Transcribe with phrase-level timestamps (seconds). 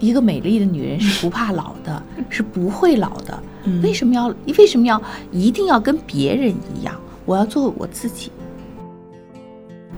[0.00, 3.42] 一个美丽的女人是不怕老的，是不会老的。
[3.82, 5.00] 为什么要为什么要
[5.32, 6.94] 一定要跟别人一样？
[7.24, 8.30] 我要做我自己，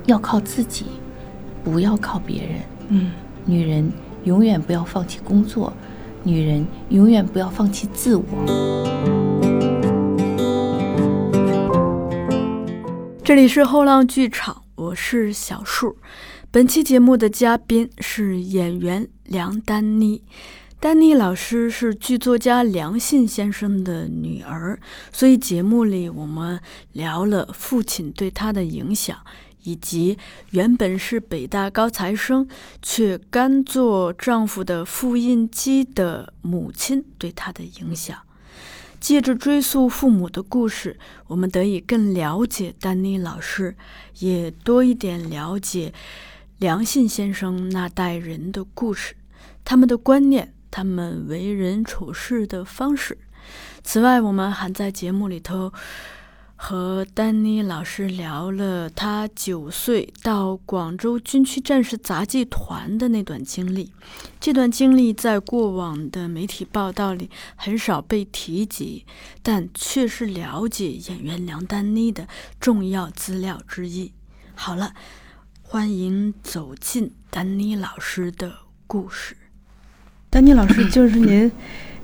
[0.07, 0.87] 要靠自己，
[1.67, 2.61] 不要靠别人。
[2.91, 3.11] 嗯，
[3.45, 5.73] 女人永远不要放弃工作，
[6.23, 8.25] 女人永远不要放弃自我。
[13.25, 15.96] 这里是后浪剧场，我是小树。
[16.53, 20.23] 本期节目的嘉宾是演员梁丹妮。
[20.79, 24.79] 丹妮老师是剧作家梁信先生的女儿，
[25.11, 26.61] 所以节目里我们
[26.93, 29.17] 聊了父亲对她的影响，
[29.66, 30.16] 以及
[30.52, 32.48] 原本是北大高材生
[32.80, 38.17] 却甘做丈夫的复印机的母亲对她的影响。
[38.98, 43.77] 借着追溯父母的故事，我们得以更了解丹妮老师，
[44.20, 45.92] 也多一点了解
[46.58, 49.14] 梁信先生那代人的故事，
[49.64, 53.19] 他们的观念，他们为人处事的方式。
[53.84, 55.73] 此外，我们还在节目里头
[56.57, 63.93] 和丹妮老师聊了她九岁到广州军区战士杂技团的那段经历。
[64.41, 69.05] 这段经历在过往的媒体报道里很少被提及，
[69.43, 72.27] 但却是了解演员梁丹妮的
[72.59, 74.13] 重要资料之一。
[74.55, 74.95] 好了，
[75.63, 78.53] 欢迎走进丹妮老师的
[78.87, 79.37] 故事。
[80.31, 81.53] 丹妮老师，就是您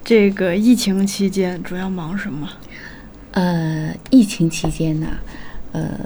[0.05, 2.49] 这个疫情期间主要忙什么？
[3.33, 5.09] 呃，疫情期间呢，
[5.73, 5.99] 呃，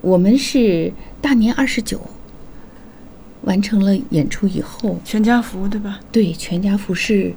[0.00, 2.00] 我们是大年二十九
[3.42, 6.00] 完成了演出以后，全家福对吧？
[6.12, 7.34] 对，全家福是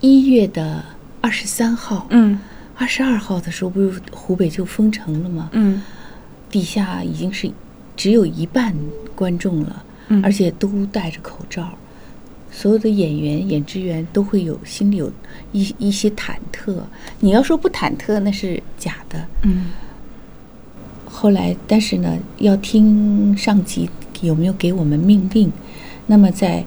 [0.00, 0.84] 一月的
[1.20, 2.38] 二十三号，嗯
[2.76, 5.50] 二十二号的时候不是湖北就封城了吗？
[5.52, 5.80] 嗯
[6.50, 7.50] 地下已经是
[7.96, 8.74] 只有一半
[9.14, 11.78] 观众了，嗯而且都戴着口罩，
[12.52, 15.10] 所有的演员、演职员都会有心里有
[15.50, 16.76] 一一些忐忑。
[17.18, 19.26] 你要说不忐忑，那是假的。
[19.42, 19.70] 嗯
[21.14, 23.88] 后来，但是呢，要听上级
[24.22, 25.52] 有没有给我们命令。
[26.06, 26.64] 那么在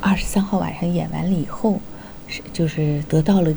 [0.00, 1.80] 二十三号晚上演完了以后，
[2.28, 3.52] 是就是得到了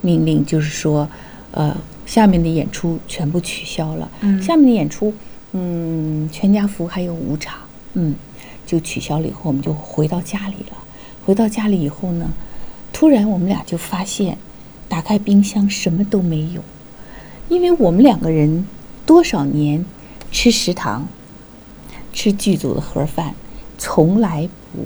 [0.00, 1.08] 命令，就是说，
[1.50, 4.10] 呃，下面的演出全部取消了。
[4.20, 5.12] 嗯下面的演出，
[5.52, 7.58] 嗯，全家福还有五场，
[7.94, 8.14] 嗯，
[8.66, 10.76] 就取消了以后，我们就回到家里了。
[11.24, 12.28] 回到家里以后呢，
[12.92, 14.36] 突然我们俩就发现，
[14.88, 16.60] 打开冰箱什么都没有，
[17.48, 18.66] 因为我们两个人
[19.04, 19.84] 多少年
[20.30, 21.08] 吃食堂，
[22.12, 23.34] 吃剧组的盒饭，
[23.78, 24.82] 从来不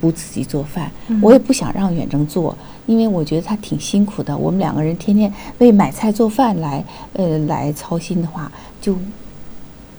[0.00, 0.90] 不自己做饭。
[1.22, 2.56] 我也不想让远征做，
[2.86, 4.36] 因为我觉得他挺辛苦的。
[4.36, 8.50] 我们两个人天天为买菜做饭来呃来操心的话，
[8.80, 8.96] 就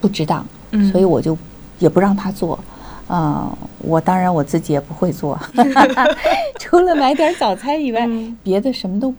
[0.01, 0.45] 不值当。
[0.71, 1.37] 嗯所以我就
[1.79, 2.59] 也不让他做。
[3.07, 5.39] 嗯，我当然我自己也不会做，
[6.59, 9.13] 除了买点早餐以外，嗯别的什么都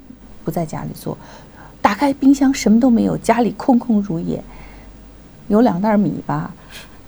[0.44, 1.16] 不在家里做。
[1.80, 4.42] 打开冰箱什么都没有，家里空空如也，
[5.48, 6.52] 有两袋米吧。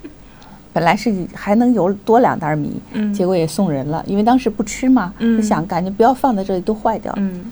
[0.72, 7.12] 本来是还能有多两袋米，嗯结果也送人了，因为当时不吃嘛，嗯就想赶紧不要放在这里都坏掉。
[7.16, 7.50] 嗯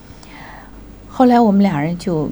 [1.09, 2.29] 后来我们俩人就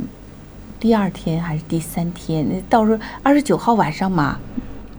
[0.79, 4.39] 第二天还是第三天，到时候二十九号晚上嘛，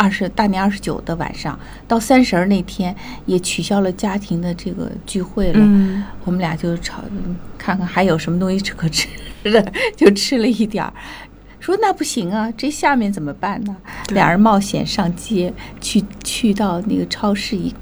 [0.06, 2.96] 二十大年二十九的晚上到三十儿那天
[3.26, 5.60] 也取消了家庭的这个聚会了。
[5.60, 7.04] 嗯我们俩就吵，
[7.58, 9.08] 看看还有什么东西可吃
[9.44, 10.94] 的，就吃了一点儿。
[11.60, 13.76] 说那不行啊，这下面怎么办呢？
[14.10, 15.52] 俩人冒险上街，
[15.82, 17.74] 去去到那个超市一，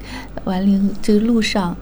[0.44, 1.76] 完了这个路上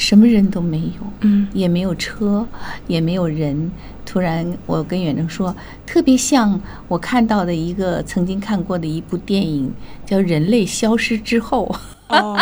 [0.00, 2.46] 什么人都没有，嗯也没有车，
[2.86, 3.70] 也没有人。
[4.06, 5.54] 突然，我跟远征说，
[5.86, 9.70] 特别像我看到的一个曾经看过的一部电影，
[10.06, 11.76] 叫《人类消失之后》。
[12.16, 12.34] 哦，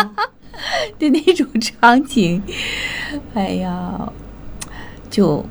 [1.00, 2.40] 的那种场景，
[3.34, 4.08] 哎呀，
[5.10, 5.44] 就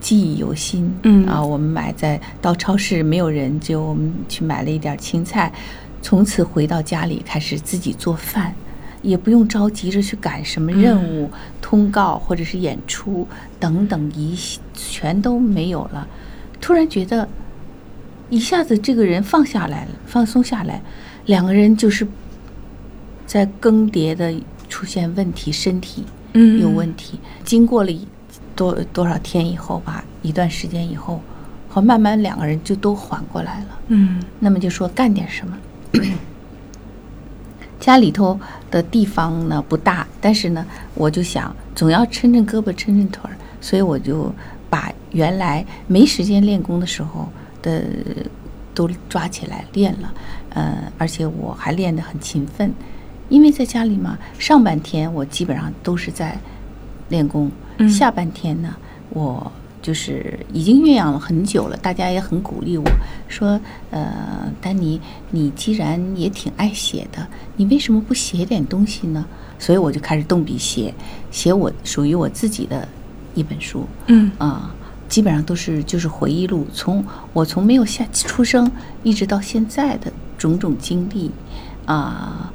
[0.00, 0.92] 记忆犹新。
[1.02, 5.52] 嗯啊，我们买在到超市没有人，只有我们去买了一点青菜，
[6.00, 8.52] 从此回到家里开始自己做饭，
[9.02, 11.30] 也不用着急着去赶什么任务、
[11.60, 13.26] 通告或者是演出
[13.58, 16.06] 等等，一系全都没有了。
[16.60, 17.28] 突然觉得
[18.28, 20.82] 一下子这个人放下来了，放松下来，
[21.26, 22.06] 两个人就是
[23.26, 24.34] 在更迭的
[24.68, 26.04] 出现问题，身体
[26.34, 27.18] 嗯有问题。
[27.44, 28.06] 经过了一
[28.54, 31.20] 多多少天以后吧，一段时间以后，
[31.68, 33.78] 好慢慢两个人就都缓过来了。
[33.88, 35.58] 嗯那么就说干点什么，
[37.80, 38.38] 家里头
[38.70, 44.32] 的地方呢不大，但是呢，我就想总要抻抻胳膊抻抻腿儿，所以我就
[44.68, 47.26] 把原来没时间练功的时候
[47.62, 47.82] 的
[48.74, 50.12] 都抓起来练了，
[50.50, 52.72] 呃，而且我还练得很勤奋，
[53.30, 56.38] 因为在家里嘛，上半天我基本上都是在
[57.08, 57.50] 练功，
[57.88, 58.76] 下半天呢，
[59.08, 59.50] 我。
[59.82, 62.84] 就是已经酝酿了很久了，大家也很鼓励我
[63.28, 63.58] 说
[63.90, 65.00] ：“呃，丹尼，
[65.30, 69.24] 你既然也挺爱写的，你为什么不写点东西呢？”
[69.58, 70.94] 所以我就开始动笔写，
[71.30, 72.86] 写我属于我自己的
[73.34, 73.86] 一本书。
[74.06, 74.74] 嗯啊，
[75.08, 78.70] 基本上都是就是回忆录，从我从没有下出生
[79.02, 81.30] 一直到现在的种种经历
[81.86, 82.49] 啊。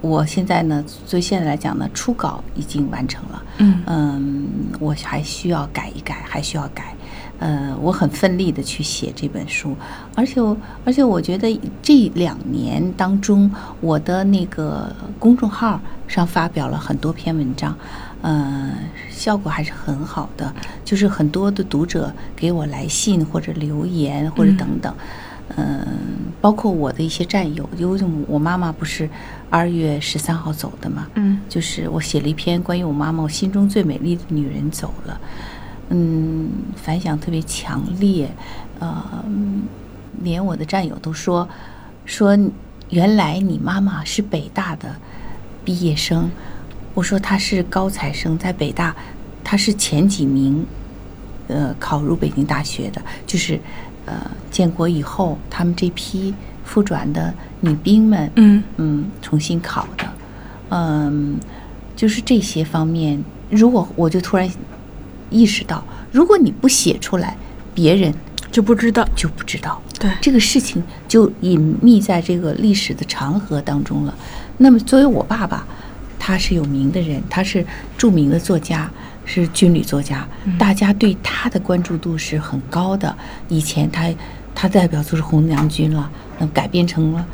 [0.00, 3.42] 我现在呢，所以现在来讲呢，初稿已经完成了。
[3.58, 4.46] 嗯嗯，
[4.78, 6.94] 我还需要改一改，还需要改。
[7.38, 9.76] 呃，我很奋力的去写这本书，
[10.14, 10.40] 而且
[10.86, 13.50] 而且我觉得这两年当中，
[13.82, 15.78] 我的那个公众号
[16.08, 17.76] 上发表了很多篇文章，
[18.22, 18.72] 呃，
[19.10, 20.50] 效果还是很好的，
[20.82, 24.94] 就是很多的读者给我来信或者留言或者等等。
[24.94, 25.04] 嗯，
[26.40, 29.08] 包括我的一些战友，因为我妈妈不是
[29.50, 35.20] 二月十三号走的嘛，嗯，就是我写了一篇关于我妈妈，我心中最美丽的女人走了，
[35.88, 38.30] 嗯，反响特别强烈，
[38.78, 39.24] 呃，
[40.22, 41.48] 连我的战友都说
[42.04, 42.38] 说
[42.90, 44.94] 原来你妈妈是北大的
[45.64, 46.30] 毕业生，
[46.94, 48.94] 我说她是高材生，在北大
[49.42, 50.64] 她是前几名，
[51.48, 53.58] 呃，考入北京大学的，就是。
[54.06, 54.14] 呃，
[54.50, 56.32] 建国以后，他们这批
[56.64, 60.04] 复转的女兵们，嗯嗯，重新考的，
[60.70, 61.36] 嗯，
[61.94, 63.22] 就是这些方面。
[63.50, 64.48] 如果我就突然
[65.30, 67.36] 意识到，如果你不写出来，
[67.74, 68.14] 别人
[68.50, 69.80] 就不知道，就不知道。
[69.98, 74.14] 对，这个事情就隐秘在这个历史的长河当中了。
[74.58, 75.66] 那么，作为我爸爸，
[76.18, 77.64] 他是有名的人，他是
[77.96, 78.90] 著名的作家。
[79.26, 80.26] 是军旅作家，
[80.58, 83.14] 大家对他的关注度是很高的。
[83.48, 84.08] 以前他
[84.54, 86.08] 他代表就是红娘军了，
[86.38, 87.26] 那改编成了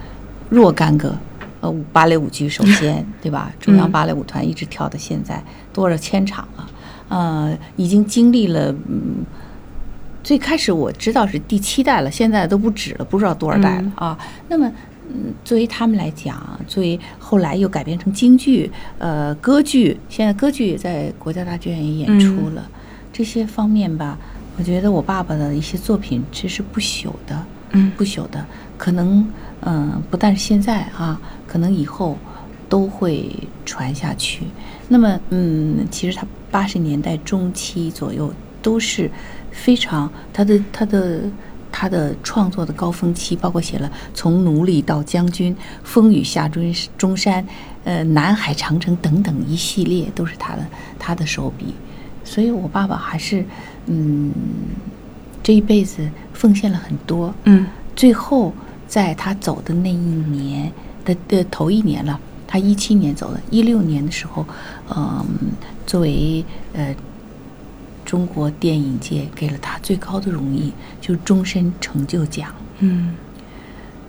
[0.49, 1.17] 若干个
[1.61, 3.53] 呃芭蕾舞剧，首先 对吧？
[3.61, 5.41] 中央芭蕾舞团一直跳到现在
[5.73, 6.71] 多少千场了，
[7.09, 8.73] 呃，已经经历了。
[8.89, 9.25] 嗯，
[10.25, 14.19] 最开始我知道是第七代了，现在都不止了，不知道多少代了啊。
[14.49, 14.69] 那么。
[15.15, 22.67] 嗯，作为他们来讲，作为后来又改编成京剧、呃歌剧，现在歌剧也在国家大剧院也演出了，
[23.13, 24.19] 这些方面吧，
[24.57, 28.45] 我觉得我爸爸的一些作品其实不朽的，嗯，不朽的，
[28.79, 29.29] 可能
[29.61, 32.17] 嗯，不但是现在啊，可能以后
[32.69, 33.31] 都会
[33.67, 34.47] 传下去。
[34.89, 38.33] 那么，嗯，其实他八十年代中期左右
[38.63, 39.11] 都是
[39.51, 41.21] 非常他的他的。
[41.21, 41.31] 他的
[42.23, 45.53] 创作的高峰期，包括写了《从奴隶到将军》
[45.83, 47.43] 《风雨下中中山》
[47.85, 50.67] 呃《南海长城》等等一系列，都是他的
[50.99, 51.75] 他的手笔。
[52.23, 53.45] 所以我爸爸还是
[53.87, 54.33] 嗯，
[55.43, 57.35] 这一辈子奉献了很多。
[57.45, 57.67] 嗯，
[57.97, 58.53] 最后
[58.87, 60.71] 在他走的那一年
[61.05, 64.47] 的的头一年了，他一七年走的，一六年的时候，
[64.95, 65.27] 嗯，
[65.87, 66.95] 作为呃。
[68.13, 70.71] 中国电影界给了他最高的荣誉，
[71.01, 72.55] 就是终身成就奖。
[72.81, 73.15] 嗯，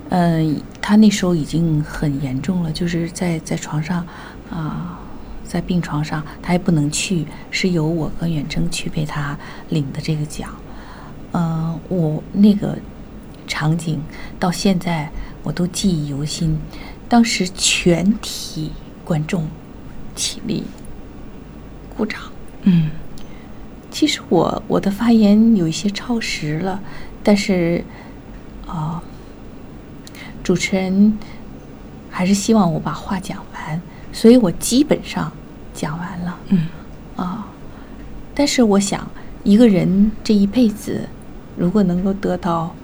[0.09, 4.05] 嗯，他那时候已经很严重了，就是在在床上
[4.51, 4.99] 啊，
[5.45, 10.49] 在病床上，他也不能去，是由我跟远征去陪他领的这个奖。
[11.31, 12.77] 嗯，我那个
[13.47, 14.01] 场景
[14.37, 15.09] 到现在
[15.43, 16.59] 我都记忆犹新，
[17.07, 18.69] 当时全体
[19.05, 19.47] 观众
[20.13, 20.65] 起立
[21.95, 22.19] 鼓掌。
[22.63, 22.89] 嗯。
[23.93, 26.81] 其实我我的发言有一些超时了，
[27.23, 27.85] 但是，
[28.65, 29.01] 啊，
[30.43, 31.15] 主持人
[32.09, 33.79] 还是希望我把话讲完，
[34.11, 35.31] 所以我基本上
[35.75, 36.39] 讲完了。
[36.47, 36.67] 嗯，
[37.15, 37.47] 啊，
[38.33, 39.07] 但是我想，
[39.43, 41.07] 一个人这一辈子，
[41.55, 42.75] 如果能够得到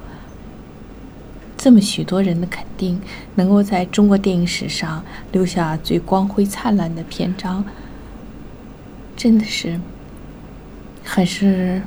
[1.58, 3.02] 这么许多人的肯定，
[3.34, 7.66] 能够在中国电影史上留下最光辉灿烂的篇章，
[9.18, 9.80] 真的是。
[11.12, 11.82] 还是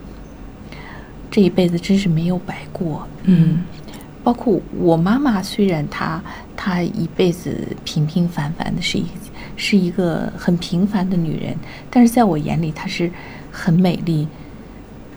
[1.30, 3.60] 这一辈子真是没有白过，嗯，
[4.24, 6.20] 包括我妈妈，虽然她
[6.56, 9.06] 她一辈子平平凡凡的，是一
[9.56, 11.56] 是一个很平凡的女人，
[11.88, 13.08] 但是在我眼里，她是
[13.52, 14.26] 很美丽，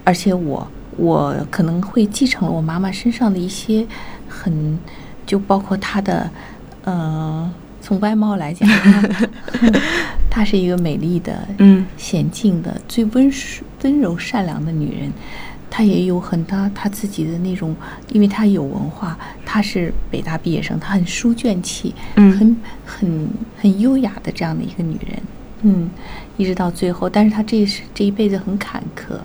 [0.04, 3.88] 而且我我可能会继承了我妈妈身上的一些
[4.30, 4.78] 很，
[5.26, 6.30] 就包括她的，
[6.84, 8.70] 呃，从外貌来讲，
[10.36, 13.64] 她是一个美丽的，嗯，娴静的，最温顺。
[13.84, 15.10] 温柔善良的女人，
[15.70, 17.74] 她也有很大她自己的那种，
[18.12, 22.38] 因为她有文化，她是北大毕业生，她很书卷气，嗯。
[22.38, 25.20] 很很很优雅的这样的一个女人，
[25.62, 25.90] 嗯，
[26.36, 29.18] 一直到最后，但是她这是这一辈子很坎坷，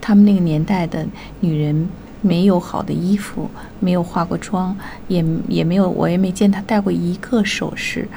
[0.00, 1.06] 他们那个年代的
[1.40, 1.86] 女人
[2.22, 4.74] 没有好的衣服，没有化过妆，
[5.08, 8.08] 也也没有，我也没见她戴过一个首饰，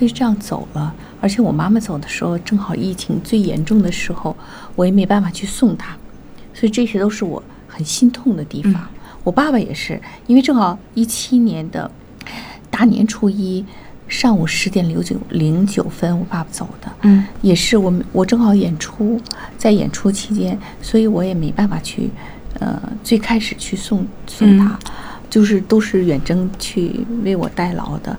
[0.00, 0.94] 她就这样走了。
[1.20, 4.34] 而且我妈妈走的时候，正好疫情最严重的时候，
[4.74, 5.94] 我也没办法去送她，
[6.54, 8.88] 所以这些都是我很心痛的地方。
[9.22, 11.90] 我爸爸也是，因为正好一七年的
[12.70, 13.62] 大年初一
[14.08, 16.90] 上午十点零九零九分，我爸爸走的。
[17.02, 19.20] 嗯也是我们我正好演出，
[19.58, 22.08] 在演出期间，所以我也没办法去，
[22.58, 24.78] 呃，最开始去送送他，
[25.30, 28.14] 就是都是远征去为我代劳的。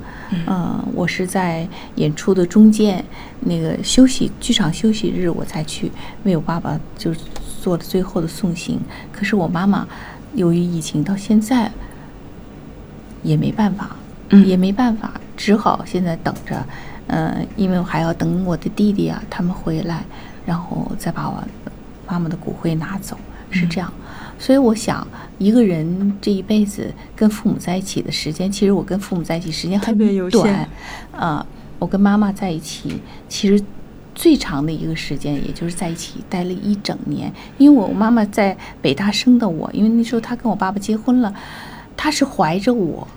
[0.47, 3.03] 嗯、我是在演出的中间
[3.41, 5.91] 那个休息剧场休息日，我才去
[6.23, 7.19] 为我爸爸就是
[7.61, 8.79] 做的最后的送行。
[9.11, 9.85] 可是我妈妈
[10.33, 11.69] 由于疫情到现在
[13.21, 13.93] 也没办法，
[14.29, 16.65] 嗯也没办法，只好现在等着，
[17.07, 20.05] 呃，因为我还要等我的弟弟啊他们回来，
[20.45, 21.43] 然后再把我
[22.07, 23.17] 妈妈的骨灰拿走，
[23.49, 23.91] 是这样。
[24.41, 25.07] 所以我想，
[25.37, 30.41] 一个人这一辈子跟父母在一起的时间，其实我跟父母在一起时间很特别有限。
[30.41, 30.69] 短，
[31.11, 31.45] 啊、
[31.77, 33.63] 我跟妈妈在一起，其实
[34.15, 37.31] 最长的一个时间，也就是在一起待了一整年。
[37.59, 41.31] 因为我妈妈在北大生的我，因为那时候她跟我爸爸结婚了，
[41.95, 43.07] 她是怀着我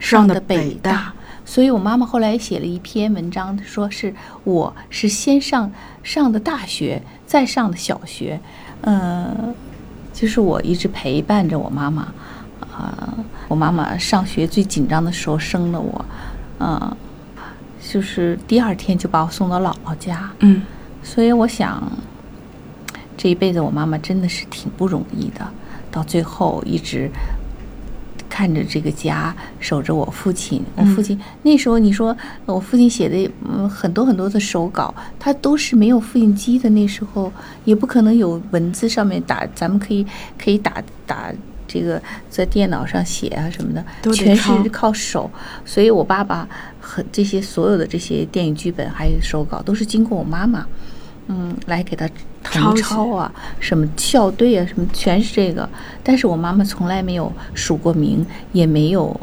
[0.00, 0.90] 上的的北大。
[0.90, 4.12] 大，所以我妈妈后来写了一篇文章，说是
[4.42, 5.70] 我是先上
[6.02, 8.40] 上的大学，再上的小学，
[8.80, 9.54] 呃，
[10.12, 12.02] 就是我一直陪伴着我妈妈，
[12.60, 13.14] 啊、
[13.48, 16.04] 我妈妈上学最紧张的时候生了我，
[16.58, 16.96] 呃、
[17.80, 20.62] 就是第二天就把我送到姥姥家，嗯。
[21.02, 21.82] 所以我想，
[23.16, 25.44] 这一辈子我妈妈真的是挺不容易的，
[25.90, 27.10] 到最后一直
[28.32, 30.64] 看着这个家，守着我父亲。
[30.74, 37.30] 我父亲、那时候你说我父亲写的嗯很多很多的手稿，他都是没有复印机的，那时候
[37.66, 40.06] 也不可能有文字上面打，咱们可以
[40.42, 41.30] 可以打打。
[41.68, 45.30] 这个在电脑上写啊什么的全是靠手，
[45.64, 46.46] 所以我爸爸
[46.78, 50.66] 和这些所有的这些电影剧本还有手稿都是经过我妈妈，
[51.34, 52.12] 嗯，来给他誊
[52.42, 55.66] 抄抄啊，什么校对啊，什么全是这个。
[56.04, 59.18] 但是我妈妈从来没有署过名，也没有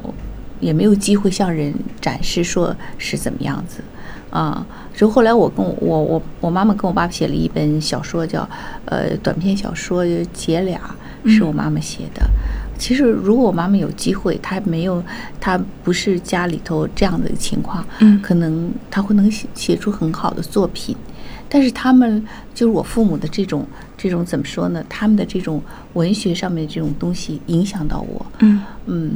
[0.60, 3.84] 也没有机会向人展示说是怎么样子
[4.32, 4.66] 啊。
[4.96, 8.50] 之后后来我跟我我我我妈妈跟我爸爸写了一本小说叫
[8.86, 10.82] 呃短篇小说《姐俩》，
[11.30, 12.28] 是我妈妈写的。
[12.78, 15.04] 其实，如果我妈妈有机会，她没有，
[15.40, 20.96] 她不是家里头这样的情况，嗯可能她会能写写出很好的作品。
[21.50, 23.66] 但是他们就是我父母的这种
[23.98, 24.84] 这种怎么说呢？
[24.88, 25.62] 他们的这种
[25.94, 28.26] 文学上面的这种东西影响到我。
[28.40, 29.12] 嗯嗯，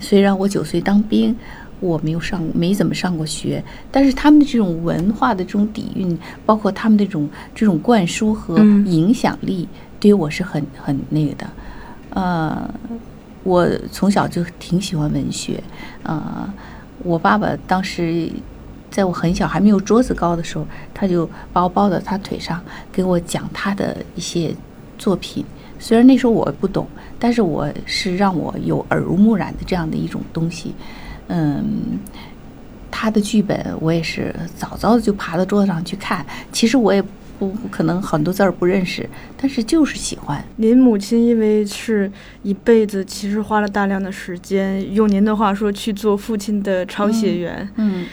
[0.00, 1.36] 虽然我九岁当兵，
[1.80, 3.62] 我没有上没怎么上过学，
[3.92, 9.68] 但是他们的这种文化的这种底蕴，包括他们的这种这种灌输和嗯影响力，
[10.00, 11.46] 对于我是很很那个的。
[12.10, 12.74] 呃，
[13.42, 15.62] 我从小就挺喜欢文学，
[16.02, 16.48] 呃，
[17.02, 18.30] 我爸爸当时
[18.94, 24.54] 在我很小还没有桌子高的时候，他就把我抱到他腿上，给我讲他的一些
[24.96, 25.44] 作品。
[25.80, 26.86] 虽然那时候我不懂，
[27.18, 30.72] 但是我是让我有耳濡目染的这样的一种东西。
[31.26, 31.98] 嗯，
[32.88, 36.24] 他的剧本我也是早早的就爬到桌子上去看。
[36.52, 37.02] 其实我也
[37.36, 40.42] 不可能很多字儿不认识，但是就是喜欢。
[40.54, 42.08] 您母亲因为是
[42.44, 47.68] 一辈子，其实花了大量的时间，用您的话说去做父亲的抄写员。
[47.74, 48.06] 嗯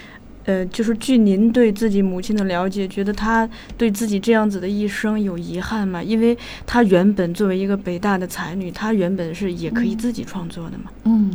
[0.46, 6.02] 呃，就是据您对自己母亲的了解，觉得她对自己这样子的一生有遗憾吗？
[6.02, 10.86] 因为她原本作为一个北大的才女，她原本是也可以自己创作的嘛。
[11.04, 11.32] 嗯，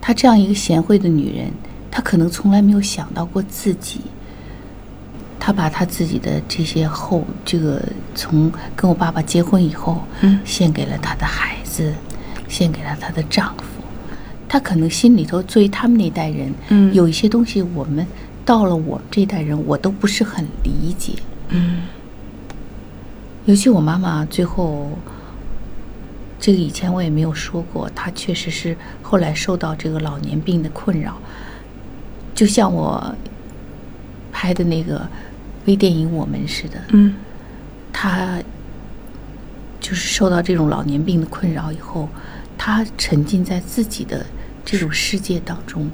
[0.00, 1.50] 她这样一个贤惠的女人，
[1.90, 4.00] 她可能从来没有想到过自己。
[5.40, 7.82] 她把她自己的这些后，这个
[8.14, 11.92] 从跟我爸爸结婚以后，嗯献给了她的孩子，
[12.48, 13.64] 献给了她的丈夫。
[14.48, 18.06] 她可能心里头，作为他们那代人，嗯有一些东西，我们
[18.44, 21.14] 到了我们这代人，我都不是很理解。
[21.48, 21.82] 嗯。
[23.46, 24.90] 尤其我妈妈最后，
[26.40, 31.16] 这个以前我也没有说过，她确实是后来受到这个老年病的困扰，
[32.34, 33.14] 就像我
[34.32, 35.06] 拍的那个
[35.66, 37.14] 微电影《我们》似的，嗯。
[37.92, 38.42] 她
[39.78, 42.08] 就是受到这种老年病的困扰以后，
[42.56, 44.24] 她沉浸在自己的
[44.64, 45.90] 这种世界当中，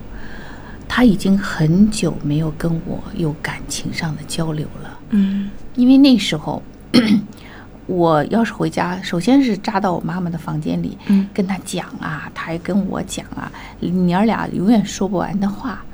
[0.92, 4.98] 她已经很久没有跟我有感情上的交流了。
[5.10, 5.48] 嗯。
[5.76, 6.60] 因为那时候
[7.86, 11.28] 我要是回家，首先是扎到我妈妈的房间里，嗯。
[11.32, 15.84] 跟她讲啊，她还跟我讲啊，娘儿俩永远说不完的话，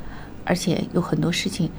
[0.46, 1.70] 而且有很多事情，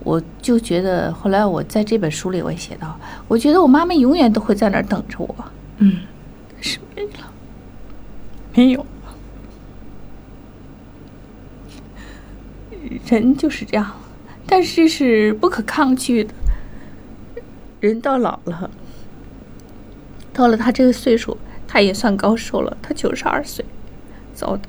[0.00, 5.34] 我就觉得后来我在这本书里我也写到，我觉得我妈妈永远都会在那儿等着我，
[5.78, 6.00] 嗯。
[6.54, 7.32] 但是没了，
[8.54, 8.86] 没有了。
[13.06, 13.92] 人就是这样，
[14.46, 16.34] 但是这是不可抗拒的。
[17.80, 18.70] 人到老了，
[20.32, 23.64] 到了他这个岁数，他也算高寿了，他九十二岁
[24.34, 24.68] 走的。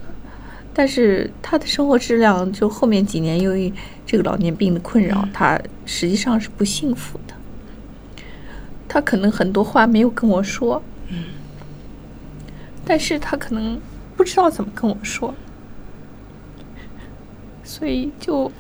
[0.74, 3.74] 但是他的生活质量，就后面几年由于
[4.06, 7.34] 这个老年病的困扰，他实际上是不幸福的。
[8.88, 10.82] 他可能很多话没有跟我说，
[12.86, 13.80] 但是他可能
[14.16, 15.34] 不知道怎么跟我说，
[17.70, 18.52] 所以就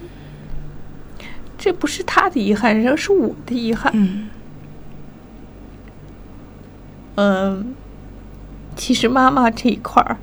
[1.57, 3.91] 这不是他的遗憾，而是我的遗憾。
[3.95, 4.27] 嗯
[7.15, 7.73] 嗯，
[8.75, 10.17] 其实妈妈这一块儿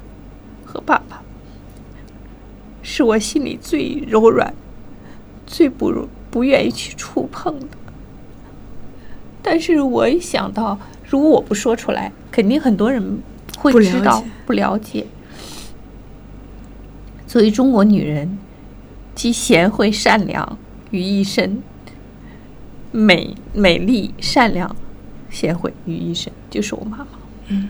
[0.65, 1.21] 和爸爸
[2.81, 4.55] 是我心里最柔软、
[5.45, 7.67] 最不如不愿意去触碰的。
[9.43, 13.19] 但是我一想到，如果我不说出来，肯定很多人
[13.59, 15.05] 会知道解不了解。
[17.27, 18.39] 作为中国女人，
[19.17, 20.57] 集贤惠、善良
[20.93, 21.61] 于一身，
[22.93, 24.77] 美、美丽、善良、
[25.29, 27.07] 贤惠于一身，就是我妈妈。
[27.49, 27.69] 嗯，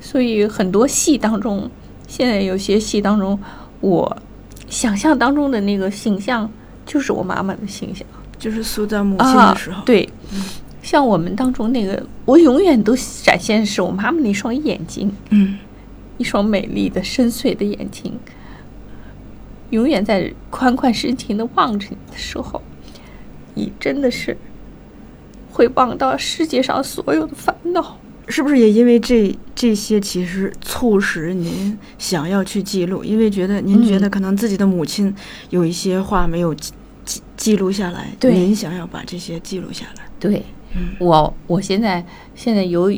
[0.00, 1.68] 所以很多戏当中，
[2.06, 3.36] 现在有些戏当中，
[3.80, 4.16] 我
[4.68, 6.48] 想象当中的那个形象，
[6.84, 8.06] 就是我妈妈的形象。
[8.38, 10.06] 就是塑造母亲啊的时候，，对，
[10.82, 15.58] 像我们当中那个，我永远都展现的是我妈妈那双眼睛，嗯。
[16.18, 18.18] 一双美丽的深邃的眼睛，
[19.70, 22.62] 永远在宽宽深情的望着你的时候，
[23.54, 24.36] 你真的是
[25.50, 27.98] 会忘到世界上所有的烦恼。
[28.28, 33.04] 是不是也因为这这些，其实促使您想要去记录？
[33.04, 35.14] 因为觉得您觉得嗯可能自己的母亲
[35.50, 36.72] 有一些话没有记
[37.04, 40.02] 记记录下来，对您想要把这些记录下来。
[40.18, 40.42] 对，
[40.74, 42.92] 嗯我我现在现在有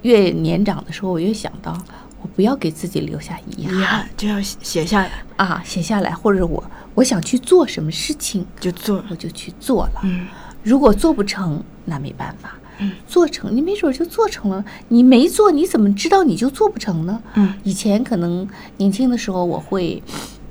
[0.00, 1.76] 越年长的时候，我越想到，
[2.22, 6.62] 我不要给自己留下遗遗憾憾就要写写下来，啊，写下来，或者我
[6.94, 9.02] 我想去做什么事情，就做。
[9.10, 10.00] 我就去做了。
[10.04, 10.26] 嗯
[10.62, 12.54] 如果做不成，那没办法。
[12.78, 17.20] 嗯做成你没准就做成了，你没做，你怎么知道你就做不成呢？
[17.34, 20.00] 嗯以前可能年轻的时候，我会，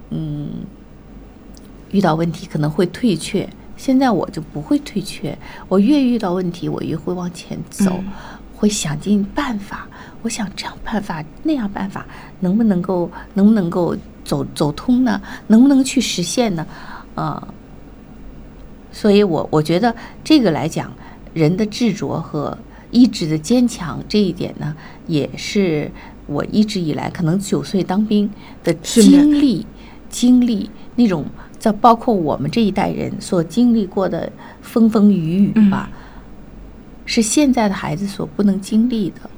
[0.10, 0.50] 嗯，
[1.92, 5.38] 遇到问题可能会退却，现在我就不会退却。
[5.70, 8.12] 我越遇到问题，我越会往前走，嗯
[8.54, 9.88] 会想尽办法。
[10.22, 12.06] 我想这样办法那样办法，
[12.42, 15.22] 能不能够能不能够走走通呢？
[15.48, 16.66] 能不能去实现呢？
[17.16, 17.48] 呃，
[18.92, 20.94] 所以我我觉得这个来讲，
[21.34, 22.58] 人的执着和
[22.92, 24.76] 意志的坚强这一点呢，
[25.08, 25.92] 也是
[26.28, 28.30] 我一直以来可能九岁当兵
[28.64, 29.66] 的经历，
[30.10, 31.26] 经历那种
[31.58, 34.32] 在包括我们这一代人所经历过的
[34.62, 35.90] 风风雨雨吧，
[37.06, 39.31] 是现在的孩子所不能经历的。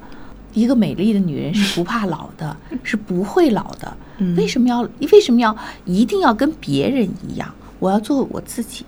[0.54, 3.96] 一个美丽的女人是 不怕老的，是不会老的。
[4.18, 7.52] 嗯为什么要为什么要一定要跟别人一样？
[7.80, 8.84] 我要做我自己，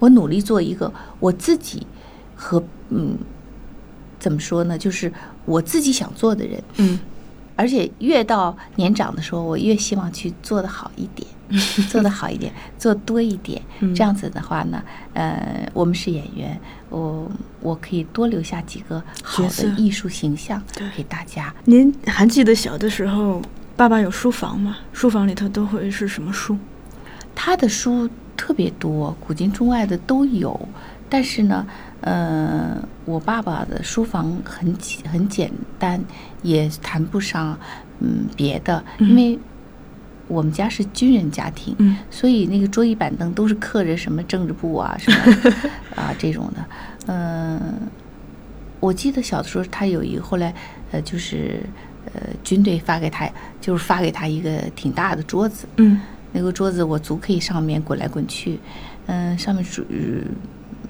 [0.00, 1.86] 我努力做一个我自己
[2.34, 3.16] 和嗯，
[4.18, 4.76] 怎么说呢？
[4.76, 5.10] 就是
[5.44, 6.62] 我自己想做的人。
[6.78, 6.98] 嗯
[7.62, 11.24] 而且越到年长的时候，我越希望去做的好一点，
[11.88, 13.62] 做的好一点，做多一点。
[13.78, 14.82] 嗯这样子的话呢，
[15.14, 16.58] 呃，我们是演员，
[16.90, 20.60] 我我可以多留下几个好的艺术形象
[20.96, 21.54] 给大家。
[21.66, 23.40] 您还记得小的时候，
[23.76, 24.78] 爸爸有书房吗？
[24.92, 26.58] 书房里头都会是什么书？
[27.32, 30.68] 他的书特别多，古今中外的都有。
[31.08, 31.64] 但是呢，
[32.02, 36.02] 呃，我爸爸的书房很简很简单，
[36.42, 37.58] 也谈不上
[38.00, 39.38] 嗯别的，因为
[40.28, 41.96] 我们家是军人家庭，嗯。
[42.10, 45.52] 所以那个桌椅板凳都是刻着什么政治部啊什么
[45.96, 46.64] 啊这种的。
[47.06, 47.60] 嗯、
[48.80, 50.54] 我记得小的时候他有一个后来
[50.90, 51.60] 呃就是
[52.14, 53.28] 呃军队发给他
[53.60, 56.00] 就是发给他一个挺大的桌子，嗯。
[56.34, 58.58] 那个桌子我足可以上面滚来滚去，
[59.04, 59.84] 嗯，上面主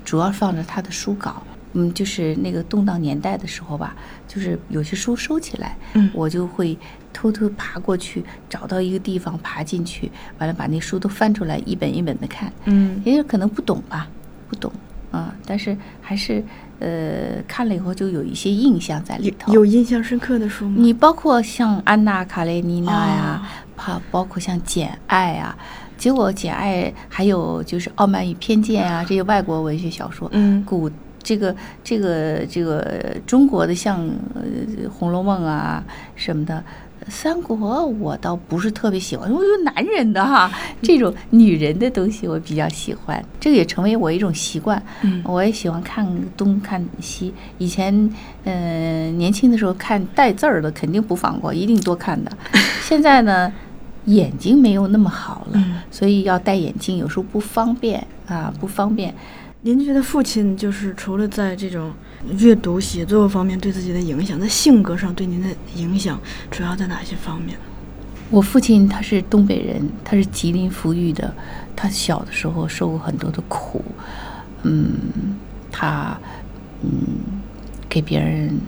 [0.04, 1.42] 主要放着他的书稿。
[1.74, 3.96] 嗯，就是那个动荡年代的时候吧，
[4.28, 6.76] 就是有些书收起来，嗯我就会
[7.14, 12.52] 偷偷爬过去，找到一个地方爬进去，完了把那书都翻出来，一本一本的看。
[12.66, 14.06] 嗯也有可能不懂吧，
[14.50, 14.70] 不懂
[15.10, 16.44] 啊，但是还是
[16.78, 19.50] 呃看了以后就有一些印象在里头。
[19.54, 20.74] 有印象深刻的书吗？
[20.76, 25.56] 你包括像安娜·卡列尼娜呀哦，包、包括像《简爱》啊，
[26.02, 30.90] 结果《简爱》还有就是《傲慢与偏见》啊，这些外国文学小说，嗯古
[31.22, 34.00] 这个这个这个中国的像
[34.34, 34.42] 呃
[34.90, 35.84] 《红楼梦》啊
[36.16, 36.60] 什么的。
[37.08, 40.50] 三国我倒不是特别喜欢，我有男人的哈，
[40.82, 44.80] 这种女人的东西我比较喜欢，这个也成为我一种习惯。
[45.02, 46.04] 嗯我也喜欢看
[46.36, 47.32] 东看西。
[47.58, 48.10] 以前
[48.42, 52.30] 呃年轻的时候看带字儿的肯定不放过，一定多看的。
[52.82, 53.52] 现在呢，
[54.06, 59.14] 眼睛没有那么好了，嗯所以要戴眼镜，有时候不方便啊，不方便。
[59.64, 61.92] 您觉得父亲就是除了在这种
[62.38, 67.56] 阅读写作方面对自己的影响，在性格上对您的影响主要在哪些方面？
[68.28, 71.32] 我父亲他是东北人，他是吉林抚育的，
[71.76, 73.84] 他小的时候受过很多的苦，
[74.62, 74.90] 嗯，
[75.70, 76.18] 他
[76.82, 76.90] 嗯
[77.88, 78.58] 给别人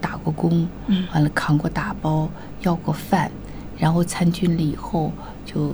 [0.00, 2.28] 打过工，嗯完了扛过大包，
[2.62, 3.30] 要过饭，
[3.78, 5.12] 然后参军了以后
[5.44, 5.72] 就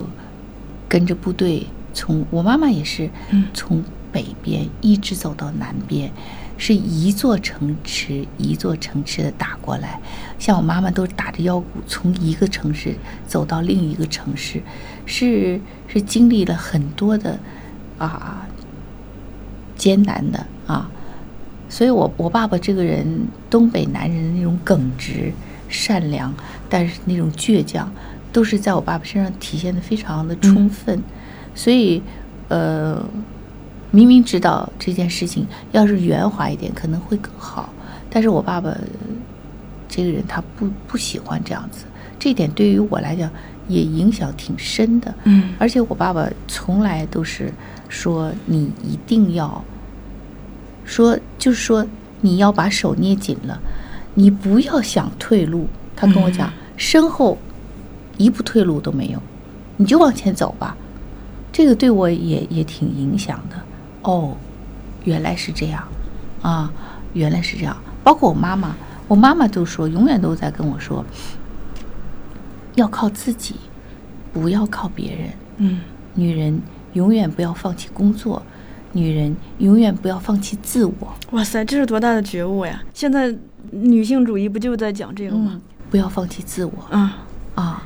[0.89, 3.83] 跟着部队从我妈妈也是嗯从
[4.13, 6.11] 北边一直走到南边，
[6.59, 10.01] 是一座城池一座城池的打过来。
[10.39, 14.61] 像我妈妈都是打着腰鼓从一个城市走到另一个城市，
[15.07, 17.39] 是是经历了很多的
[17.99, 18.47] 啊
[19.77, 20.91] 艰难的啊。
[21.69, 23.07] 所以我我爸爸这个人，
[23.49, 25.33] 东北男人的那种耿直、
[25.71, 26.35] 善良，
[26.69, 27.91] 但是那种倔强，
[28.33, 31.03] 都是在我爸爸身上体现的非常的充分。
[31.55, 32.03] 所以，
[32.49, 33.03] 呃，
[33.91, 37.73] 明明知道这件事情要是圆滑一点可能会更好，
[38.11, 38.77] 但是我爸爸
[39.89, 41.85] 这个人他不不喜欢这样子，
[42.19, 43.31] 这一点对于我来讲
[43.67, 45.13] 也影响挺深的。
[45.25, 47.53] 嗯而且我爸爸从来都是
[47.89, 49.65] 说你一定要
[50.85, 51.85] 说，就是说
[52.21, 53.61] 你要把手捏紧了，
[54.15, 55.67] 你不要想退路。
[55.97, 57.37] 他跟我讲，嗯身后
[58.17, 59.23] 一步退路都没有，
[59.77, 60.75] 你就往前走吧。
[61.53, 63.57] 这个对我也也挺影响的。
[64.03, 64.35] 哦，
[65.05, 65.87] 原来是这样
[66.41, 66.73] 啊，
[67.13, 67.77] 原来是这样。
[68.03, 68.75] 包括我妈妈，
[69.09, 71.05] 我妈妈都说，永远都在跟我说，
[72.77, 73.57] 要靠自己，
[74.33, 75.31] 不要靠别人。
[75.59, 75.81] 嗯
[76.15, 76.59] 女人
[76.95, 78.43] 永远不要放弃工作，
[78.93, 81.15] 女人永远不要放弃自我。
[81.33, 82.83] 哇塞，这是多大的觉悟呀！
[82.93, 83.35] 现在
[83.71, 85.61] 女性主义不就在讲这个吗？
[85.91, 87.25] 不要放弃自我啊
[87.55, 87.83] 啊！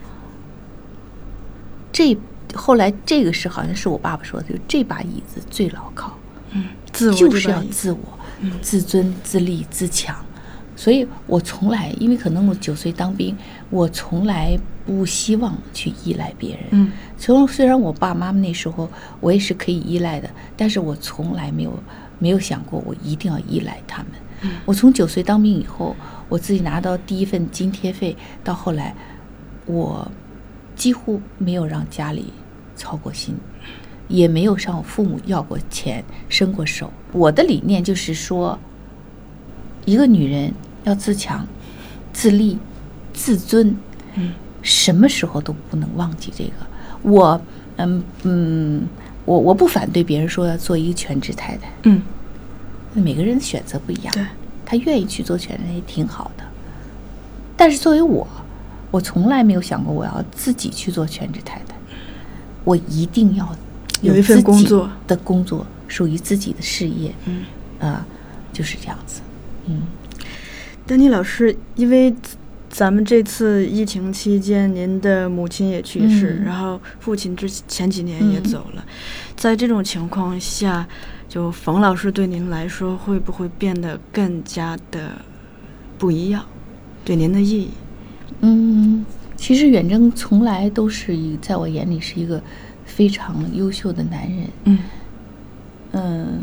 [1.93, 2.17] 这
[2.55, 6.17] 后来这个是好像是我爸爸说的，就这把椅子最牢靠，
[6.53, 7.99] 嗯，自我就是要自我、
[8.41, 10.17] 嗯自尊、自立、自强。
[10.77, 13.37] 所以我从来，因为可能我九岁当兵，
[13.71, 16.65] 我从来不希望去依赖别人。
[16.73, 18.89] 嗯从虽然我爸妈妈那时候
[19.21, 21.73] 我也是可以依赖的，但是我从来没有
[22.19, 24.13] 没有想过我一定要依赖他们。
[24.43, 25.97] 嗯我从九岁当兵以后，
[26.29, 28.95] 我自己拿到第一份津贴费，到后来，
[29.65, 30.07] 我
[30.77, 32.33] 几乎没有让家里
[32.77, 33.35] 操过心，
[34.09, 36.93] 也没有向我父母要过钱、伸过手。
[37.13, 38.59] 我的理念就是说，
[39.87, 41.47] 一个女人要自强、
[42.13, 42.59] 自立、
[43.15, 43.75] 自尊，
[44.17, 46.53] 嗯什么时候都不能忘记这个。
[47.03, 47.41] 我，
[47.77, 48.83] 嗯嗯，
[49.25, 52.03] 我我不反对别人说要做一个全职太太，嗯，
[52.95, 54.27] 每个人的选择不一样，对，
[54.67, 56.45] 他愿意去做全职也挺好的。
[57.57, 58.27] 但是作为我，
[58.91, 61.77] 我从来没有想过我要自己去做全职太太，
[62.65, 63.55] 我一定要
[64.03, 64.91] 有一份工作。
[65.07, 67.45] 的工作，属于自己的事业，嗯。
[67.81, 68.07] 啊、
[68.51, 69.21] 就是这样子，
[69.67, 69.83] 嗯。
[70.87, 72.15] 丹妮老师，因为
[72.75, 76.45] 咱们这次疫情期间，您的母亲也去世，嗯。
[76.45, 78.85] 然后父亲之前几年也嗯走了，
[79.37, 80.85] 在这种情况下，
[81.29, 85.13] 就冯老师对您来说会不会变得更加的
[85.97, 86.45] 不一样？
[87.05, 87.71] 对您的意义？
[88.41, 89.07] 嗯，
[89.37, 92.43] 其实远征从来都是一，在我眼里是一个
[92.85, 94.79] 非常优秀的男人，嗯。
[95.93, 96.41] 嗯，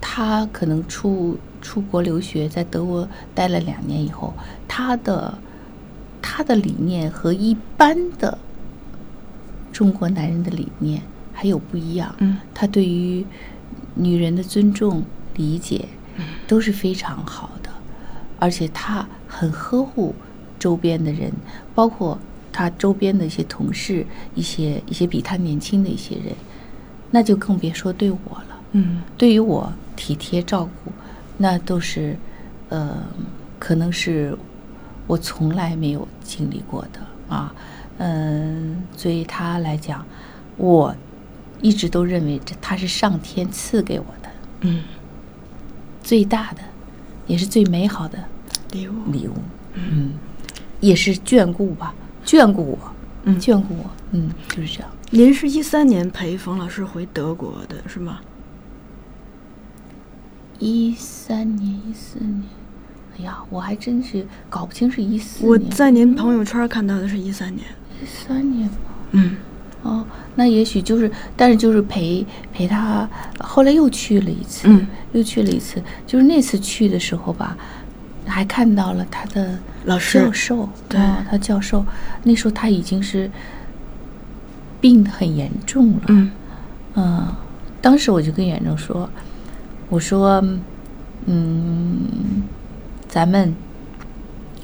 [0.00, 4.32] 他可能出出国留学，在德国待了两年以后，
[4.68, 5.36] 他的
[6.28, 8.36] 他的理念和一般的
[9.72, 11.00] 中国男人的理念
[11.32, 12.12] 还有不一样。
[12.18, 13.24] 嗯他对于
[13.94, 15.04] 女人的尊重、
[15.36, 15.86] 理解
[16.48, 17.70] 都是非常好的，
[18.40, 20.12] 而且他很呵护
[20.58, 21.32] 周边的人，
[21.76, 22.18] 包括
[22.52, 26.34] 他周边的一些同事、一些一些比他年轻的一些人，
[27.12, 28.60] 那就更别说对我了。
[28.72, 30.90] 嗯对于我体贴照顾，
[31.38, 32.16] 那都是，
[32.68, 33.00] 呃，
[33.60, 34.36] 可能是
[35.06, 37.54] 我从来没有经历过的啊。
[37.98, 40.04] 嗯，所以他来讲，
[40.56, 40.94] 我
[41.62, 44.28] 一直都认为这他是上天赐给我的
[44.60, 44.82] 嗯，
[46.02, 46.60] 最大的，
[47.26, 48.18] 也是最美好的
[48.72, 49.10] 礼物。
[49.10, 49.34] 礼物。
[49.74, 50.12] 嗯，
[50.80, 52.78] 也是眷顾吧，眷顾我，
[53.24, 54.90] 嗯眷顾我，嗯，就是这样。
[55.10, 58.20] 您是一三年陪冯老师回德国的是吗？
[60.58, 62.42] 一三年、一四年，
[63.18, 67.66] 哎呀，我还真是搞不清是一四我、在您朋友圈看到的是一三年。
[68.02, 68.76] 一三年吧。
[69.12, 69.36] 嗯
[69.82, 77.56] 哦，那也许就是，但是就是陪陪他，后来又去了一次，嗯又去了一次，就是那次去的时候吧，
[78.26, 81.86] 还看到了他的老师教授，对哦，他教授
[82.24, 83.30] 那时候他已经是
[84.80, 86.30] 病得很严重了，嗯
[86.96, 87.28] 嗯，
[87.80, 89.08] 当时我就跟远征说，
[89.88, 90.42] 我说，
[91.26, 92.42] 嗯，
[93.16, 93.54] 咱们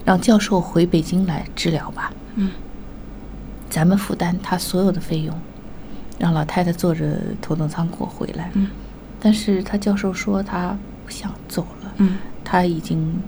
[0.04, 2.50] 让教授回北京来治疗吧，嗯。
[3.70, 5.34] 咱们负担他所有的费用，
[6.18, 8.50] 让老太太坐着头等舱给我回来。
[8.52, 8.68] 嗯。
[9.18, 12.18] 但是他教授说他不想走了，嗯。
[12.44, 13.18] 他已经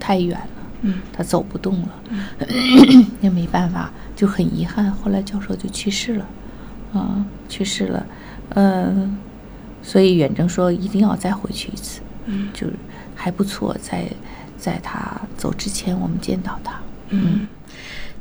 [0.00, 0.94] 太远了，嗯。
[1.12, 1.88] 他走不动了，
[3.20, 4.90] 那没办法，就很遗憾。
[4.90, 6.26] 后来教授就去世了，
[6.94, 8.06] 啊，去世了，
[8.54, 9.18] 嗯、
[9.82, 12.48] 所以远征说一定要再回去一次，嗯。
[12.54, 12.72] 就是
[13.20, 14.08] 还不错，在
[14.56, 16.78] 在他走之前我们见到他，
[17.08, 17.48] 嗯。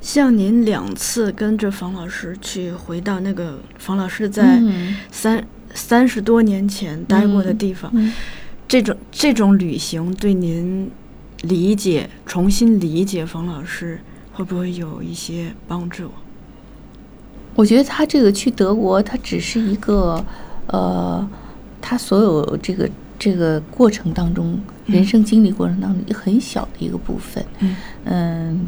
[0.02, 8.14] 像您两次跟着房老师去回到那个房老师在嗯三三十多年前待过的地方，嗯
[8.68, 10.90] 这种这种旅行对您
[11.42, 14.00] 理解、重新理解房老师
[14.34, 16.10] 会不会有一些帮助？
[17.56, 20.24] 我觉得他这个去德国，他只是一个，
[20.68, 21.28] 呃，
[21.82, 27.76] 他所有这个这个过程当中，人生经历过程当中一个很小的一个部分，嗯。
[28.06, 28.68] 嗯，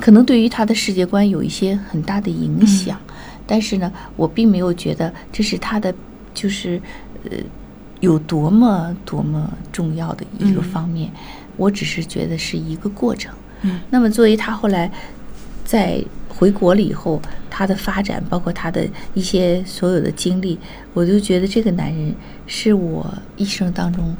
[0.00, 3.00] 可能对于他的世界观有一些很大的影响，
[3.46, 5.94] 但是呢，我并没有觉得这是他的，
[6.34, 6.80] 就是
[7.24, 7.38] 呃，
[8.00, 11.10] 有多么多么重要的一个嗯方面，
[11.56, 13.32] 我只是觉得是一个过程。
[13.62, 13.80] 嗯。
[13.88, 14.90] 那么作为他后来
[15.64, 16.04] 在
[16.36, 20.58] 回国了以后，他的发展，包括他的一些所有的经历，
[20.92, 22.14] 我就觉得这个男人
[22.46, 24.14] 是我一生当中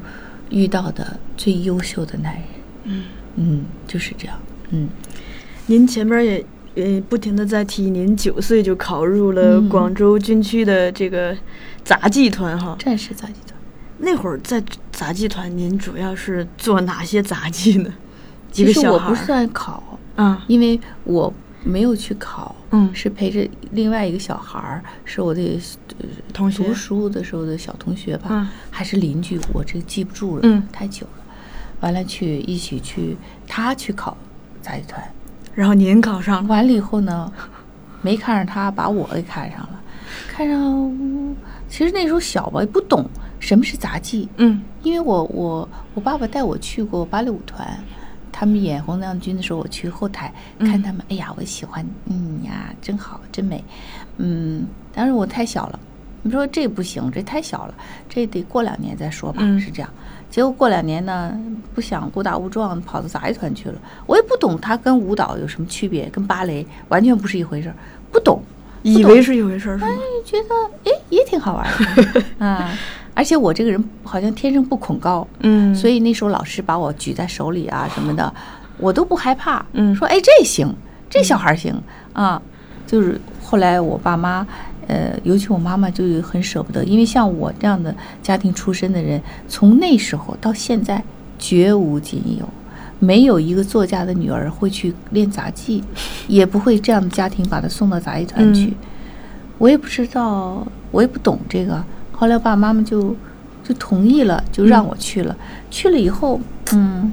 [0.49, 2.43] 遇到的最优秀的男人。
[2.85, 3.03] 嗯，
[3.35, 4.35] 嗯，就是这样。
[4.71, 4.89] 嗯
[5.67, 11.37] 您前边也呃不停的在提，您九岁就考入了嗯广州军区的这个
[11.83, 12.75] 杂技团哈。
[12.79, 13.53] 战士杂技团。
[13.99, 17.93] 那会儿在杂技团，您主要是做哪些杂技呢？
[18.51, 21.31] 其实我不算考，啊，因为我
[21.63, 22.89] 没有去考，嗯。
[22.93, 25.41] 是陪着另外一个小孩儿，是我的
[25.99, 26.63] 呃同学。
[26.63, 28.47] 读书的时候的小同学吧，嗯。
[28.71, 30.63] 还是邻居，我这记不住了，嗯。
[30.71, 31.23] 太久了。
[31.81, 33.15] 完了去一起去，
[33.47, 34.17] 他去考
[34.61, 35.01] 杂技团，
[35.53, 36.49] 然后您考上了。
[36.49, 37.31] 完了以后呢，
[38.01, 39.79] 没看上他，把我给看上了，
[40.27, 41.35] 看上，
[41.69, 43.07] 其实那时候小吧，也不懂
[43.39, 44.61] 什么是杂技，嗯。
[44.81, 47.77] 因为我我我爸爸带我去过芭蕾舞团，
[48.39, 53.63] 他们演红娘军的时候，我去后台看他们，哎呀，我喜欢，嗯呀，真好，真美，
[54.17, 55.79] 嗯，但是我太小了，
[56.21, 57.73] 你说这不行，这太小了，
[58.07, 59.89] 这得过两年再说吧，嗯是这样。
[60.29, 61.35] 结果过两年呢，
[61.73, 67.75] 不想误打误撞跑到杂技团去了，我也不懂它跟舞蹈有什么区别，跟芭蕾完全不是一回事儿，
[68.11, 68.39] 不懂。
[68.83, 69.91] 以为是一回事儿是吗？
[70.23, 71.67] 就觉得哎也挺好玩
[72.05, 72.71] 的啊，
[73.17, 78.31] 而且我这个人好像天生不恐高，嗯，所以那时候老师把我举在手里啊什么的，
[78.77, 79.65] 我都不害怕。
[79.73, 80.71] 嗯说哎这行，
[81.09, 81.73] 这小孩儿行
[82.13, 82.39] 啊。
[82.85, 84.45] 就是后来我爸妈，
[84.87, 91.03] 呃，尤其我妈妈就很舍不得，因为像我这样的家庭出身的人，从那时候到现在
[91.39, 92.47] 绝无仅有。
[92.99, 95.83] 没有一个作家的女儿会去练杂技，
[96.29, 98.67] 也不会这样的家庭把她送到杂技团去。
[98.67, 98.75] 嗯
[99.57, 101.83] 我也不知道，我也不懂这个。
[102.17, 103.15] 后来爸爸妈妈就
[103.63, 105.37] 就同意了，就让我去了。
[105.69, 106.41] 去了以后，
[106.73, 107.11] 嗯，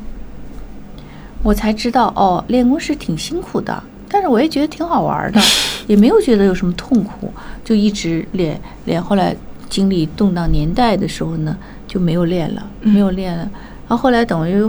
[1.43, 5.41] 我才知道哦，练功是挺辛苦的，但是我也觉得挺好玩的，
[5.87, 7.31] 也没有觉得有什么痛苦，
[7.63, 9.03] 就一直练练。
[9.03, 9.37] 后来
[9.69, 11.55] 经历动荡年代的时候呢，
[11.87, 13.43] 就没有练了，没有练了。
[13.87, 14.67] 然后后来等于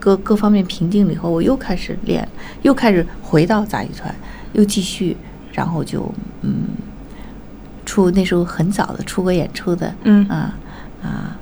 [0.00, 2.26] 各各方面平静了以后，我又开始练，
[2.62, 4.12] 又开始回到杂技团，
[4.54, 5.16] 又继续，
[5.52, 6.64] 然后就嗯，
[7.92, 10.54] 出那时候很早的出国演出的，嗯啊
[11.02, 11.36] 啊，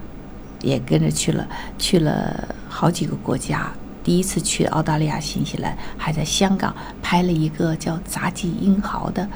[0.63, 1.47] 也跟着去了，
[1.79, 3.71] 去了好几个国家。
[4.03, 9.29] 第一次去澳大利亚、新西兰，还在香港拍了一个叫《杂技英豪》的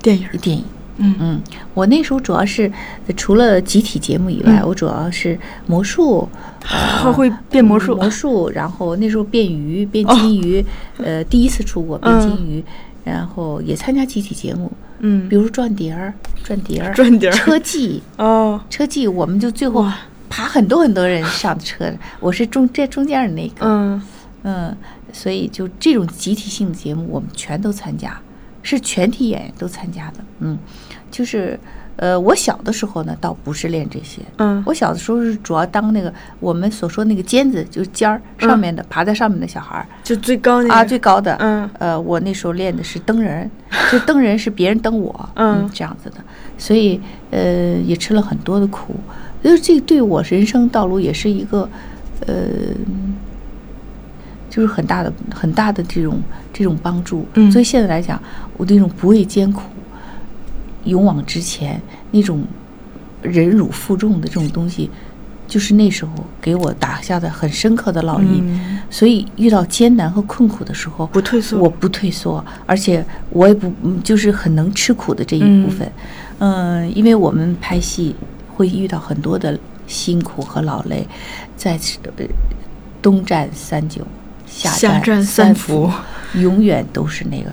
[0.00, 0.64] 电影，电影。
[0.96, 1.42] 嗯嗯，
[1.74, 2.72] 我那时候主要是
[3.06, 6.26] 呃除了集体节目以外，嗯我主要是魔术，
[6.70, 10.64] 呃 会变魔术魔术，然后那时候变鱼、变金鱼，
[10.96, 12.64] 呃，第一次出国变嗯金鱼，
[13.04, 16.12] 然后也参加集体节目，嗯，比如转碟儿、
[16.42, 17.32] 转碟儿、转碟儿。
[17.32, 19.86] 车技，哦，车技，我们就最后
[20.28, 24.02] 爬很多很多人上的车，我是中这中间的那个，嗯。
[24.44, 24.76] 嗯，
[25.12, 28.20] 所以就这种集体性的节目，我们全都参加，
[28.60, 30.16] 是全体演员都参加的。
[30.40, 30.58] 嗯，
[31.12, 31.56] 就是
[32.02, 34.20] 呃，我小的时候呢，倒不是练这些。
[34.38, 41.36] 嗯我小的时候是主要当那个我们所说那个尖子，就是尖儿上面的、爬在上面的小孩儿就最高那个啊，最高的。
[41.38, 43.48] 嗯呃，我那时候练的是蹬人，
[43.92, 46.16] 就蹬人是别人蹬我， 嗯这样子的，
[46.58, 48.96] 所以呃也吃了很多的苦，
[49.44, 51.68] 就是这对我人生道路也是一个
[52.26, 52.34] 呃，
[54.50, 56.20] 就是很大的很大的这种
[56.52, 57.24] 这种帮助。
[57.34, 58.20] 嗯所以现在来讲，
[58.56, 59.62] 我那种不畏艰苦、
[60.84, 62.44] 勇往直前那种
[63.22, 64.90] 忍辱负重的这种东西。
[65.48, 68.78] 就是那时候给我打下的很深刻的烙印，嗯。
[68.88, 71.58] 所以遇到艰难和困苦的时候，不退缩。
[71.58, 75.92] 我不退缩，而且我也不嗯就是很能吃苦的这一部分，
[76.38, 78.16] 嗯、因为我们拍戏
[78.54, 81.06] 会遇到很多的辛苦和劳累，
[81.54, 81.78] 在
[82.16, 82.24] 呃
[83.02, 84.00] 东站三九，
[84.46, 85.90] 下下站三三伏，
[86.34, 87.52] 永远都是那个，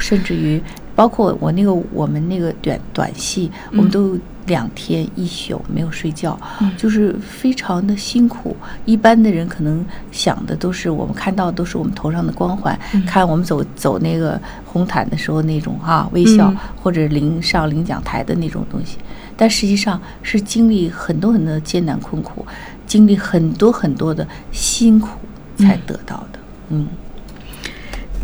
[0.00, 0.60] 甚至于
[0.96, 6.38] 包括我那个我们那个短短戏，我们都两天一宿没有睡觉，
[6.76, 8.56] 就是非常的辛苦。
[8.84, 16.56] 一般的人可能想的都是我们看到的都是我们头上的光环，看我们走走那个红毯的时候那种啊微笑，嗯。
[16.82, 18.96] 或者领上领奖台的那种东西，
[19.36, 22.46] 但实际上是经历很多很多的艰难困苦，
[22.86, 25.18] 经历很多很多的辛苦
[25.58, 26.38] 才得到的。
[26.70, 26.86] 嗯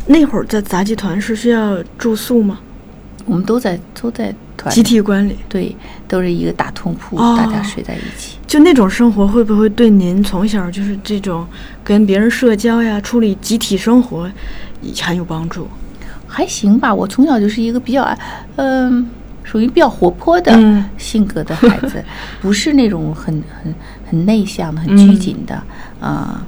[0.06, 2.58] 那会儿在杂技团是需要住宿吗？
[3.24, 5.74] 我们都在都在团集体管理，对，
[6.08, 8.36] 都是一个大通铺，哦大家睡在一起。
[8.48, 11.46] 就那种生活会不会对您从小就是这种
[11.84, 14.28] 跟别人社交呀、处理集体生活
[14.80, 15.68] 也很有帮助？
[16.26, 18.02] 还行吧，我从小就是一个比较，
[18.56, 19.08] 嗯、
[19.44, 22.02] 属于比较活泼的嗯性格的孩子，
[22.42, 23.72] 不是那种很很
[24.10, 25.62] 很内向的、很拘谨的，
[26.00, 26.44] 啊、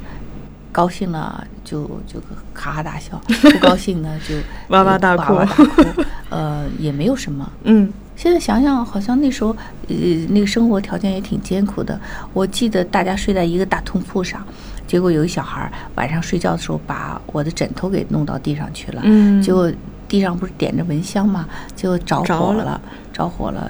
[0.73, 2.21] 高兴了就就
[2.53, 4.35] 哈哈大笑， 不高兴呢就
[4.69, 7.51] 哇哇大哭哇哇大哭，呃，也没有什么。
[7.65, 9.51] 嗯现在想想，好像那时候，
[9.89, 9.97] 呃，
[10.29, 11.99] 那个生活条件也挺艰苦的。
[12.33, 14.41] 我记得大家睡在一个大通铺上，
[14.87, 19.69] 结果有一小孩儿晚上睡觉的时候把我的枕头给弄到地上去了，嗯结果
[20.07, 22.81] 地上不是点着蚊香嘛，结果着火了，
[23.13, 23.69] 着火了，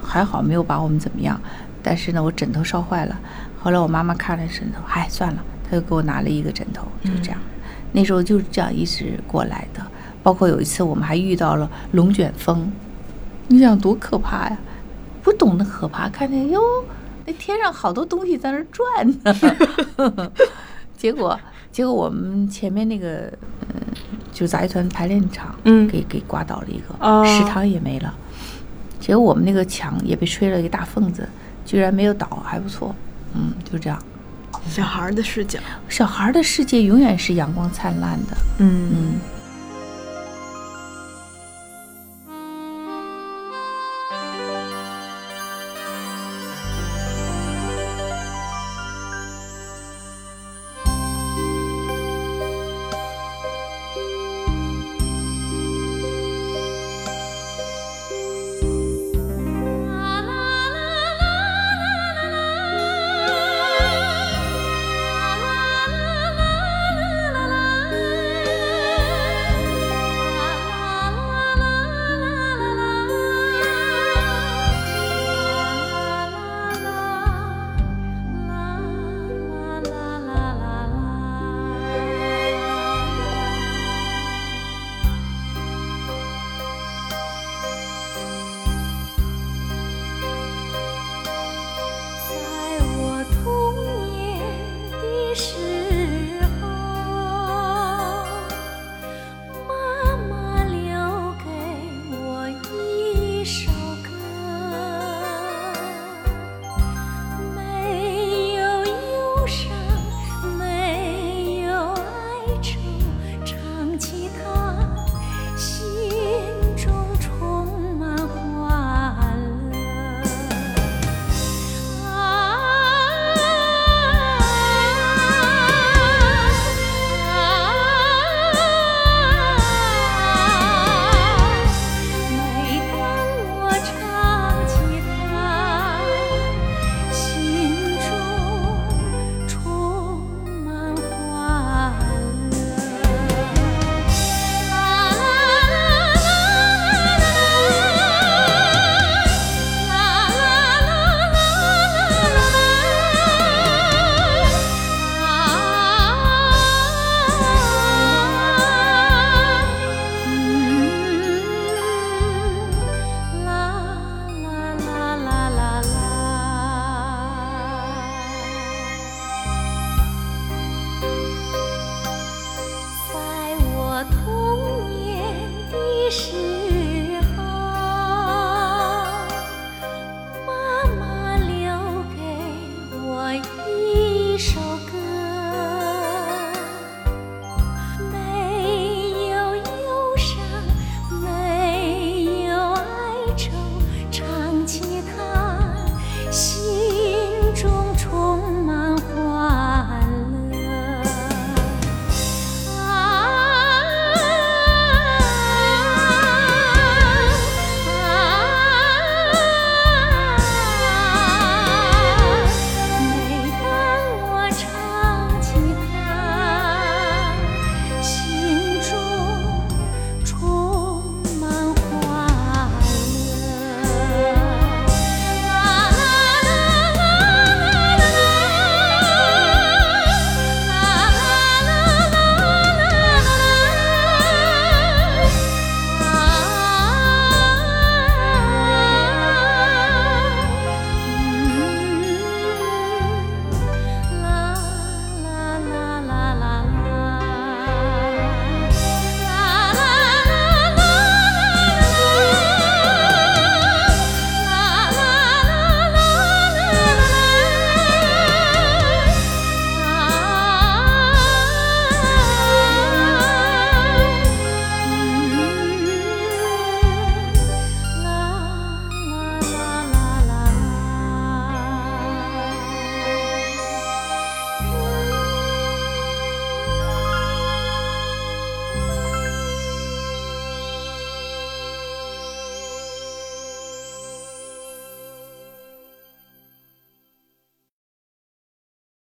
[0.00, 1.40] 还好没有把我们怎么样，
[1.82, 3.18] 但是呢，我枕头烧坏了。
[3.60, 5.42] 后来我妈妈看了枕头，哎，算了，
[5.72, 7.40] 她就给我拿了一个枕头，就这样。
[7.92, 9.80] 那时候就是这样一直过来的。
[10.22, 12.70] 包括有一次我们还遇到了龙卷风，
[13.48, 14.58] 你想多可怕呀！
[15.22, 16.60] 不懂得可怕，看见哟，
[17.24, 20.32] 那天上好多东西在那儿转呢。
[20.96, 21.40] 结果，
[21.72, 23.32] 结果我们前面那个，
[23.62, 23.80] 嗯，
[24.30, 28.14] 就杂技团排练场，嗯给给刮倒了一个，哦食堂也没了。
[29.00, 31.28] 结果我们那个墙也被吹了一个大缝子，
[31.64, 32.94] 居然没有倒，还不错。
[33.34, 34.00] 嗯，就这样。
[34.68, 38.36] 小孩儿的视角，小孩儿的世界永远是阳光灿烂的。
[38.58, 38.90] 嗯。
[38.92, 39.20] 嗯